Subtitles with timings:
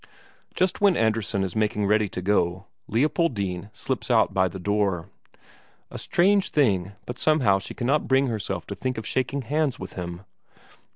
[0.55, 5.11] Just when Andresen is making ready to go, Leopoldine slips out by the door.
[5.91, 9.93] A strange thing, but somehow she cannot bring herself to think of shaking hands with
[9.93, 10.23] him.